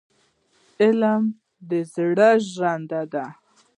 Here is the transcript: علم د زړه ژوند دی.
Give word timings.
علم 0.81 1.23
د 1.69 1.71
زړه 1.93 2.29
ژوند 2.53 2.91
دی. 3.13 3.25